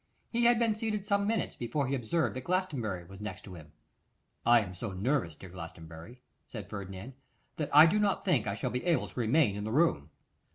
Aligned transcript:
He 0.31 0.45
had 0.45 0.57
been 0.57 0.73
seated 0.73 1.05
some 1.05 1.27
minutes 1.27 1.55
before 1.55 1.85
he 1.85 1.93
observed 1.93 2.35
that 2.35 2.43
Glastonbury 2.43 3.03
was 3.03 3.21
next 3.21 3.43
to 3.43 3.53
him. 3.53 3.71
'I 4.47 4.59
am 4.61 4.73
so 4.73 4.93
nervous, 4.93 5.35
dear 5.35 5.51
Glastonbury,' 5.51 6.23
said 6.47 6.67
Ferdinand, 6.71 7.13
'that 7.57 7.69
I 7.71 7.85
do 7.85 7.99
not 7.99 8.25
think 8.25 8.47
I 8.47 8.55
shall 8.55 8.71
be 8.71 8.83
able 8.85 9.09
to 9.09 9.19
remain 9.19 9.55
in 9.55 9.63
the 9.63 9.71
room. 9.71 10.09